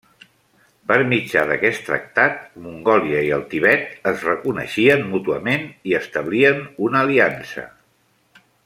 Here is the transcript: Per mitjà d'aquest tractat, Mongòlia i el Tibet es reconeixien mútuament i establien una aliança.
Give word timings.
Per 0.91 0.95
mitjà 1.09 1.43
d'aquest 1.51 1.83
tractat, 1.89 2.39
Mongòlia 2.63 3.21
i 3.27 3.29
el 3.37 3.45
Tibet 3.53 3.93
es 4.13 4.25
reconeixien 4.31 5.07
mútuament 5.13 5.71
i 5.93 5.95
establien 6.01 6.65
una 6.89 7.07
aliança. 7.07 7.69